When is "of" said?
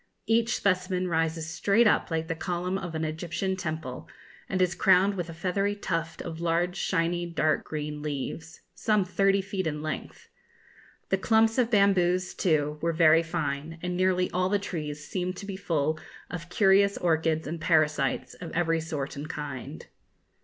2.75-2.95, 6.23-6.41, 11.59-11.69, 16.31-16.49, 18.33-18.49